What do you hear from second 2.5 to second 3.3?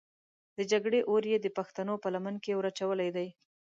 ور اچولی دی.